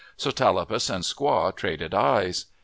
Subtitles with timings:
[0.17, 2.45] So Tallapus and Squaw traded eyes.